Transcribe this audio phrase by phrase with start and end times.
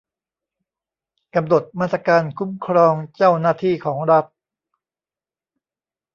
[1.35, 4.25] กำหนดมาตรการคุ้มครองเจ้าหน้าที่ของรัฐ